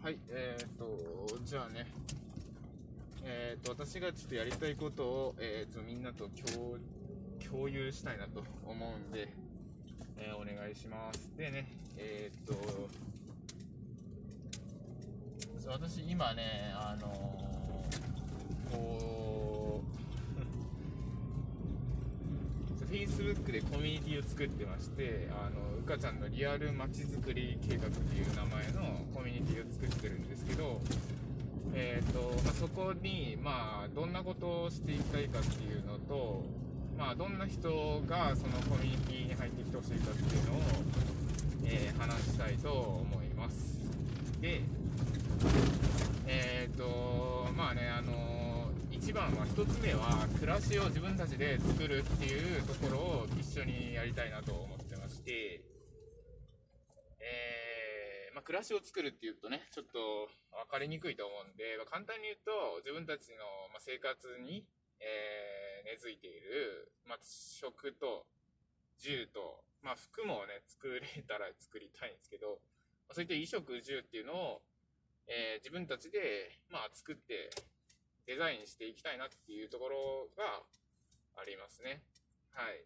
[0.00, 1.86] はい、えー、っと、じゃあね、
[3.24, 6.76] えー、っと、私がちょっとやりたいことを、えー、っと、みんなと共
[7.44, 9.28] 共有したいなと思うんで、
[10.16, 11.30] えー、お願いします。
[11.36, 11.66] でね、
[11.96, 12.88] えー、っと、
[15.68, 17.08] 私今ね、あの
[22.98, 30.80] Facebook でコミュニティを作ってまして、あの、うかちゃんのリアルまちづくり計画っていう名前のコミュニティを作ってるんですけど、
[31.74, 36.42] えっ、と、まあ、そこに、まあ、どんなことをしていきたいかっていうのと、
[36.98, 40.62] まあ、どんな人がそのコミュニティに入ってきてほしいかっていうのを、
[41.66, 43.80] えー話したいと思います。
[44.40, 44.62] で、
[46.26, 48.27] えっ、と、まあね、あの
[49.08, 55.64] 一番は一つ目は暮らしを自分たちで作るっていうところを一緒にやりたいなと思ってまして、
[57.16, 63.48] えー、まあ、暮らしを作るっていうとね、ちょっと分かりにくいと思うんで、まあ簡単に言うと自分たちの
[63.80, 64.68] 生活に、
[65.00, 68.26] えー根付いている、まあ、食と
[69.00, 72.60] 住と、まあ、服もね、作れたら作りたいんですけど、
[73.08, 74.60] まあそういった衣食住っていうのを、
[75.32, 77.48] えー自分たちで、まあ、作って
[78.28, 80.60] デザインしていきたいなっていうところが
[81.40, 82.04] ありますね。
[82.52, 82.84] はい。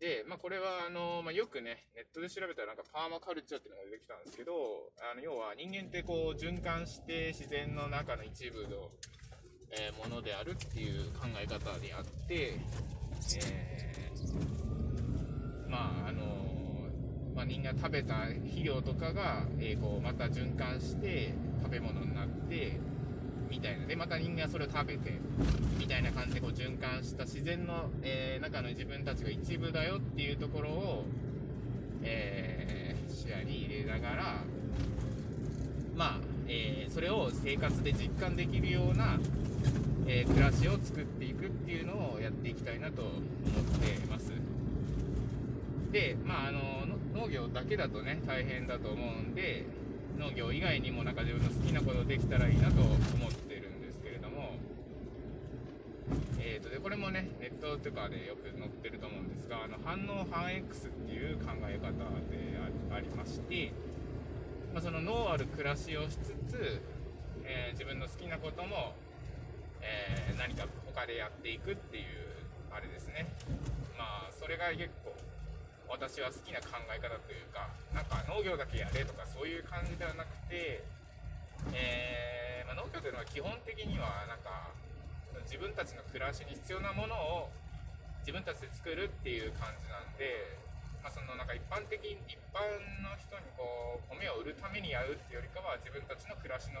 [0.00, 8.90] で、まあこれはあの、まあよくね、ネットで調べたらなんかパーマカルチャーっていうのが出てきたんですけど、あの、要は人間ってこう循環して自然の中の一部の、
[9.76, 12.58] えーものであるっていう考え方であって、
[13.36, 16.24] えーまああの、
[17.34, 22.80] まあ人間食べた肥料とかが、えーこうまた循環して食べ物になって、
[23.52, 23.86] みたいな。
[23.86, 25.12] で、また人間はそれを食べて、
[25.78, 31.04] みたいな感じでこう循環した自然の、えー中の自分たちが一部だよっていうところを、
[32.02, 34.24] えー視野に入れながら、
[35.94, 39.18] まあ、えーそれを生活で実感できるような、
[40.06, 43.20] えー暮らしを作っていくっていうのをやっていきたいなと思っ
[43.80, 44.32] ています。
[45.92, 49.66] で、まあ、あの、の農業だけだとね、大変だと思うんで、
[50.18, 52.92] 農業以外にもなんか自分の好きなことできたらいいなと思
[53.28, 54.52] ってるんですけれども、
[56.52, 61.96] えーと、で、これもね、ネットとかでよく載ってると思うんですが、あの、反応反 X っていう考え方
[62.28, 62.60] で
[62.92, 63.72] ありまして、
[64.74, 66.82] まあ、その脳ある暮らしをしつつ、
[67.44, 68.92] えー自分の好きなことも、
[69.80, 72.04] えー何か他でやっていくっていう、
[72.70, 73.32] あれですね。
[73.96, 75.16] まあ、それが結構、
[75.88, 80.84] 私は好きな考え方というか、なんか農業だけやれとかそういう感じではなくて、
[81.72, 84.68] えーまあ、農業というのは基本的にはなんか
[85.52, 87.52] 自分たちの暮らしに必要なものを
[88.24, 90.48] 自分たちで作るっていう感じなんで、
[91.04, 92.64] まあ、そのなんか一般的に一般
[93.04, 96.80] の人にこう米を売るためにやるっていうよりかは自分たちの暮らしの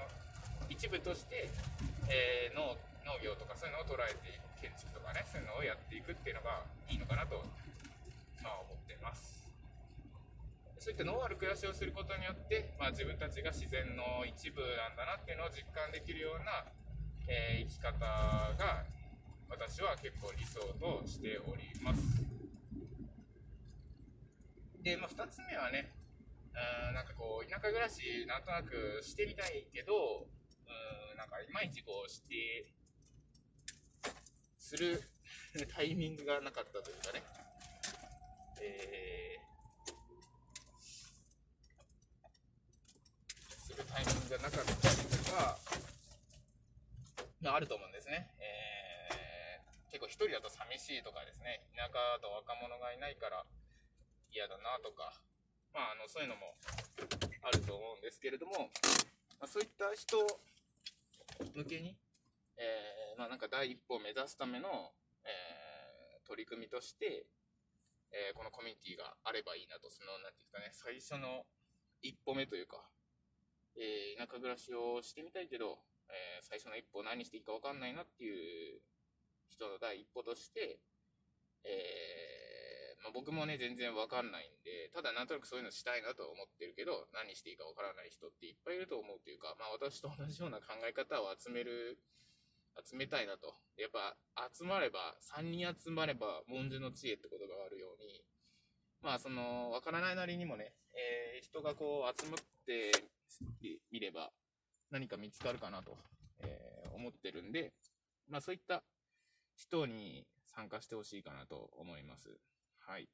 [0.72, 1.52] 一部として、
[2.08, 2.72] えー農
[3.18, 7.42] 業とかそういうのを捉えていく建築とかねそういうのをやっていくっていうのがいいのかなと、
[8.40, 9.42] まあ、思ってます。
[10.78, 16.66] そういったノーアル暮らしをすることによって、まあ、自分たちが自然の一部なんだなっていうのを実感できるような、
[17.28, 18.84] えー生き方が
[19.48, 22.02] 私は結構理想としております。
[24.82, 25.92] で、まあ、2つ目はね、
[26.88, 30.26] うんなんかこう、田舎暮らしなんとなくしてみたいけど、
[30.66, 32.66] うんなんかいまいちこうして、
[34.58, 35.02] する
[35.74, 37.22] タイミングがなかったというかね、
[38.60, 45.58] えー、するタイミングがなかったりとか、
[47.42, 48.30] まあ、ると思うんですね。
[48.38, 53.42] えー、結構一人だと寂しいとかですね、田舎だと若者がいないから
[54.30, 55.10] 嫌だなとか、
[55.74, 56.54] まあ、あの、そういうのも
[57.42, 58.70] あると思うんですけれども、
[59.42, 60.22] まあ、そういった人
[61.58, 61.98] 向けに、
[62.54, 64.94] えー、まあなんか第一歩を目指すための、
[65.26, 67.26] えー、取り組みとして、
[68.14, 71.42] えーこのコミュニティがあればいいなと、その、なんていうんですかね、最初の
[72.02, 72.86] 一歩目というか、
[73.74, 75.82] えー田舎暮らしをしてみたいけど、
[76.12, 78.28] えー最初の一歩何していいか分かんないなってい
[78.76, 78.82] う
[79.48, 80.78] 人の第一歩として、
[81.64, 91.98] えーまあ、僕もね、全然分かんないんで、ただなんとなくそういうのしたいなと思ってるけど、何していいか分からない人っていっぱいいると思うというか、まあ私と同じような考え方を集める、
[92.84, 93.58] 集めたいなと。
[93.76, 94.16] やっぱ
[94.54, 98.22] 集まれば、3人集まれば文殊の知恵ってことがあるように、
[99.02, 102.92] まあその、分からないなりにもね、えー人がこう集まって
[103.90, 104.30] みれば
[104.92, 105.96] 何か見つかるかなと、
[106.40, 107.72] えー思ってるんで、
[108.28, 108.84] まあそういった
[109.56, 112.28] 人に参加してほしいかなと思います。
[112.86, 113.08] はい。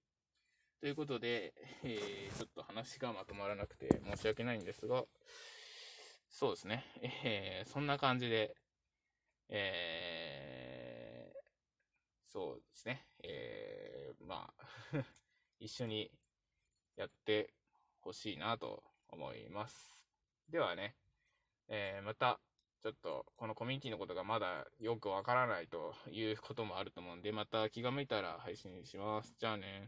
[0.80, 1.54] ということで、
[1.84, 5.04] えーちょっと話がまとまらなくて申し訳ないんですが、
[6.28, 6.84] そうですね。
[7.24, 8.54] えー、そんな感じで、
[9.48, 13.06] えー、そうですね。
[13.22, 14.64] えー、まあ
[15.60, 16.10] 一緒に
[16.96, 17.54] やって
[18.00, 20.04] ほしいなと思います。
[20.48, 20.96] ではね、
[21.68, 22.40] えー、また、
[22.82, 29.34] ちょっと、このコミュニティのことがまだよくわからないということもあると思うんで、また気が向いたら配信します。
[29.38, 29.86] じゃあね。